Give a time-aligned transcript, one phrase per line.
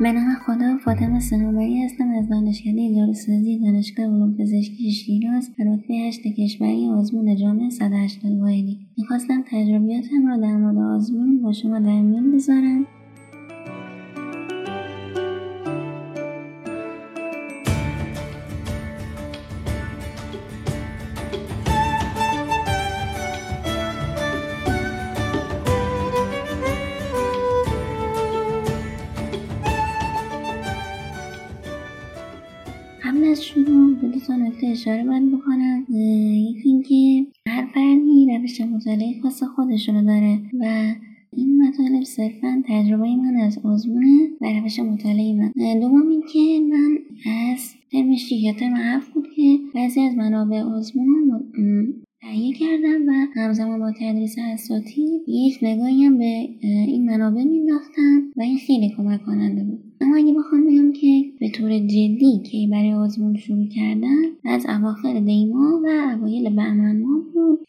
[0.00, 2.10] به نام خدا فاطمه سنوبری هستم.
[2.10, 8.78] از دانشکده داروسازی دانشگاه علوم پزشکی شیراز و رتبه هشت کشوری آزمون جامعه 180 واحدی.
[8.98, 12.86] می‌خواستم تجربیاتم را در مورد آزمون با شما در میان بذارم.
[34.70, 40.94] اشاره باید بکنم یکی اینکه هر فردی روش مطالعه خاص خودش رو داره و
[41.32, 45.80] این مطالب صرفا تجربه من از آزمونه و روش مطالعه من.
[45.80, 46.98] دوم اینکه من
[47.52, 51.06] از ترم شیش یا ترم هفت بود که بعضی از منابع آزمون
[52.26, 58.42] تهیه کردم و همزمان با تدریس اساتید یک نگاهی هم به این منابع مینداختم و
[58.42, 59.78] این خیلی کمک کننده بود.
[60.00, 65.20] اما اگه بخوام بگم که به طور جدی که برای آزمون شروع کردن از اواخر
[65.20, 67.66] دیما و اوایل بهمن ماه بود.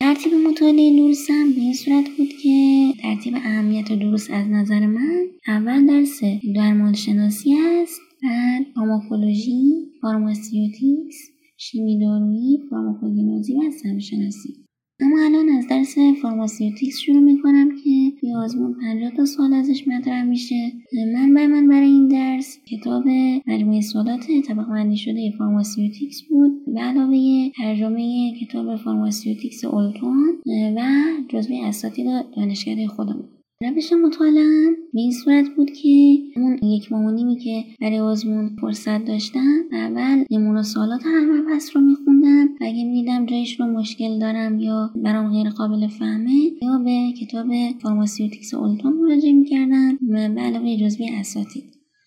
[0.00, 5.86] ترتیب مطالعه دروسم به این صورت بود که ترتیب اهمیت دروس از نظر من اول
[5.86, 6.20] درس
[6.54, 11.30] درمان شناسی است بعد فارماکولوژی pharmaceutics
[11.70, 14.54] شیمی دارویی فارماکوگنوزی و شناسی
[15.00, 20.24] اما الان از درس pharmaceutics شروع می‌کنم که توی آزمون 50 تا سوال ازش مطرح
[20.24, 20.72] میشه.
[21.14, 23.04] من بر من برای این درس کتاب
[23.46, 30.38] مجموعه سوالات طبقه بندی شده pharmaceutics بود به علاوه ترجمه کتاب pharmaceutics Aulton
[30.76, 30.80] و
[31.28, 33.28] جزوه اساتید دانشکده خودم
[33.62, 39.64] روش مطالعه به این صورت بود که اون یک ماه که برای آزمون فرصت داشتم
[39.72, 44.90] اول نمونه سوالات هر مبحث رو میخوندم و اگه می‌دیدم جاییش رو مشکل دارم یا
[44.96, 47.46] برام غیر قابل فهمه یا به کتاب
[47.82, 49.98] pharmaceutics Aulton مراجعه می‌کردم
[50.34, 51.64] به علاوه جزوی اساتید.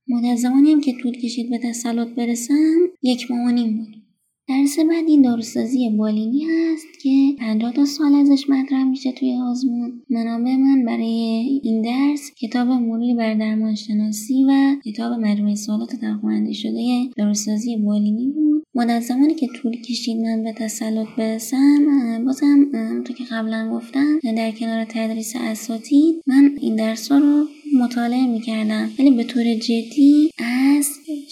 [0.08, 4.03] مدت زمانی که طول کشید به تسلط برسم یک ماه بود.
[4.50, 10.02] درس بعد این داروسازی بالینی هست که 50 تا سال ازش مطرح میشه توی آزمون.
[10.10, 16.54] منابع من برای این درس کتاب مروری بر درمان شناسی و کتاب مجموعه سوالات تقویندی
[16.54, 18.64] شده داروسازی بالینی بود.
[18.76, 21.86] مدت زمانی که طول کشید من به تسلط برسم
[22.26, 27.46] بازم همونطور که قبلا گفتم در کنار تدریس اساتید من این درس رو
[27.80, 28.92] مطالعه می‌کردم.
[29.00, 30.30] ولی به طور جدی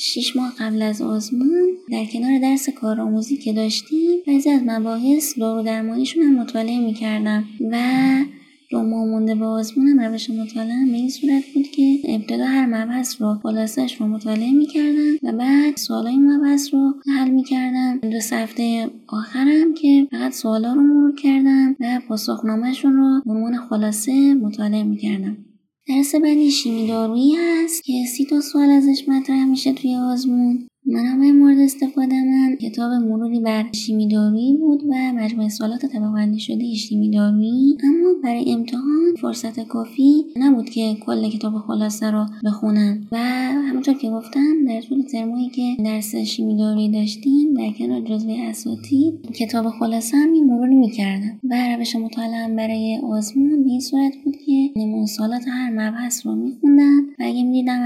[0.03, 5.63] شیش ماه قبل از آزمون در کنار درس کارآموزی که داشتیم بعضی از مباحث دارو
[5.63, 7.78] درمانیشون هم مطالعه می‌کردم و
[8.72, 13.22] دو ماه مونده به آزمونم روش مطالعه به این صورت بود که ابتدا هر مبحث
[13.22, 18.00] رو خلاصش رو مطالعه می‌کردم و بعد سوالای مبحث رو حل می‌کردم.
[18.00, 24.83] دو هفته آخرم که فقط سوالا رو مرور کردم و پاسخنامهشون رو عنوان خلاصه مطالعه
[24.83, 25.38] می‌کردم.
[25.96, 30.68] درس بعدی شیمی دارویی هست که سی تا سوال ازش مطرح میشه توی آزمون.
[30.85, 32.56] منابع مورد استفاده من.
[32.56, 37.78] کتاب مروری بر شیمی دارویی بود و مجموعه سوالات طبقه شده شیمی دارویی.
[37.84, 43.18] اما برای امتحان فرصت کافی نبود که کل کتاب خلاصه رو بخونم و
[43.70, 49.32] همونطور که گفتم در طول ترمایی که درس شیمی دارویی داشتیم در کنار جزوه اساتید
[49.32, 54.70] کتاب خلاصه هم مروری می‌کردم و روش مطالعه برای آزمون به این صورت بود که
[54.76, 57.82] نمونه سوالات هر مبحث رو میخوندم و اگه می‌دیدم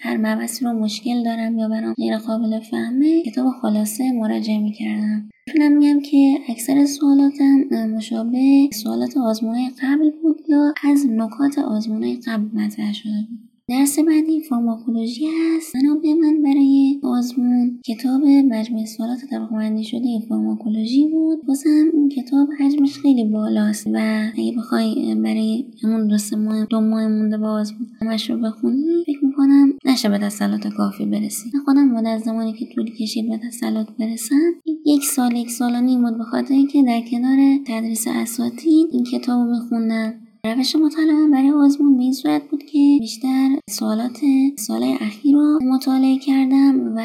[0.00, 5.30] هر مبحثی رو مشکل دارم یا برام غیر قابل فهمه کتاب خلاصه مراجعه می‌کردم.
[5.48, 12.60] می‌تونم میگم که اکثر سوالاتم مشابه سوالات آزمونهای قبل بود یا از نکات آزمونهای قبل
[12.60, 15.76] مطرح شده بود؟ درس بعدی فارماکولوژی هست.
[15.76, 21.46] منابع من برای آزمون کتاب مجموعه سوالات طبقه شده فارماکولوژی بود.
[21.46, 26.80] بازم این کتاب حجمش خیلی بالاست و اگه بخوای برای همون دو سه ماه دو
[26.80, 31.50] ماه مونده با آزمون همش رو بخونی فکر می‌کنم نشه به تسلط کافی برسی.
[31.54, 34.52] من خودم بعد از زمانی که طول کشید به تسلط برسم
[34.86, 39.04] یک سال یک سال و نیم بود به خاطر اینکه در کنار تدریس اساتید این
[39.04, 40.23] کتاب رو میخوندم.
[40.44, 44.20] روش مطالعه برای آزمون به این صورت بود که بیشتر سوالات
[44.58, 47.00] سالهای اخیر رو مطالعه کردم و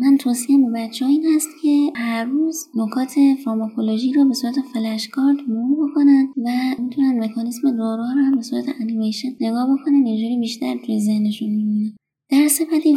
[0.00, 3.14] من توصیه به بچه این هست که هر روز نکات
[3.44, 6.50] فارماکولوژی رو به صورت فلش کارت مرور بکنن و
[6.82, 10.06] می‌تونن مکانیسم دارو رو هم به صورت انیمیشن نگاه بکنن.
[10.06, 11.92] اینجوری بیشتر توی ذهنشون میمونه.
[12.34, 12.96] درس بعدی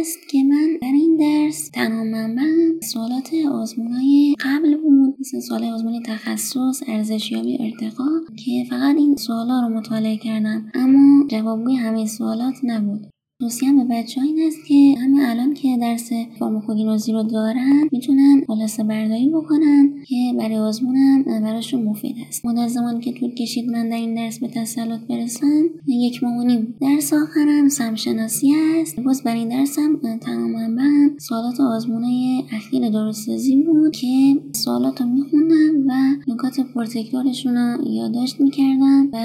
[0.00, 6.02] است که من برای این درس تنها منبعم سوالات آزمونهای قبل بود مثل سوال آزمون
[6.02, 8.04] تخصص ارزشیابی ارتقا
[8.44, 13.13] که فقط این سوالا رو مطالعه کردم اما جوابگوی همه سوالات نبود.
[13.40, 18.84] توصیم به بچه این است که همه الان که درس فارماکوگنوزی رو دارن می‌تونن خلاصه
[18.84, 22.46] برداری بکنن که برای آزمونم براشون مفید است.
[22.46, 26.44] مدت زمانی که طول کشید من در این درس به تسلط برسم یک ماه
[26.80, 29.00] درس آخرم سمشناسی است.
[29.00, 35.86] باز برای این درسم تمام منبعم سوالات آزمونه اخیر درستازی بود که سوالات رو میخوندم
[35.86, 35.92] و
[36.32, 39.16] نکات پرتکرارشون رو یادداشت می‌کردم و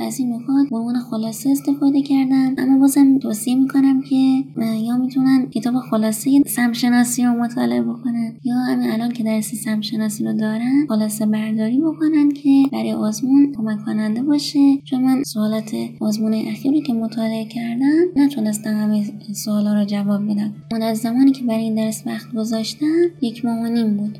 [0.00, 2.54] از این نکات به عنوان خلاصه استفاده کردم.
[2.58, 8.90] اما بازم توصیه می‌کنم که یا می‌تونن کتاب خلاصه سمشناسی رو مطالعه بکنن یا همین
[8.90, 14.78] الان که درسی سمشناسی رو دارن خلاصه برداری بکنن که برای آزمون کمک کننده باشه.
[14.84, 20.54] چون من سوالات آزمون اخیری که مطالعه کردم نتونستم همه سوالا رو جواب بدم.
[20.72, 24.18] من از زمانی که برای این درس وقت گذاشتم یک ماه و نیم بود.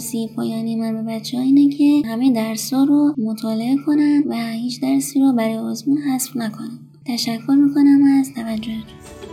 [0.00, 4.52] توصیه پایانی من به بچه ها اینه که همه درس ها رو مطالعه کنن و
[4.52, 6.78] هیچ درسی رو برای آزمون حذف نکنن.
[7.06, 9.29] تشکر می‌کنم از توجهتون.